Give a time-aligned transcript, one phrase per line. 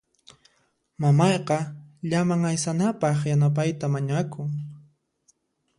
[1.01, 1.57] Mamayqa
[2.09, 4.47] llaman aysanapaq yanapayta mañakun.